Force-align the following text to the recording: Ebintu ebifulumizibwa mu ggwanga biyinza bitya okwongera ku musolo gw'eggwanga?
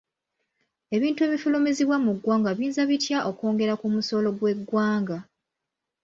Ebintu 0.95 1.19
ebifulumizibwa 1.27 1.97
mu 2.05 2.11
ggwanga 2.17 2.49
biyinza 2.57 2.81
bitya 2.89 3.19
okwongera 3.29 3.73
ku 3.81 3.87
musolo 3.95 4.29
gw'eggwanga? 4.37 5.17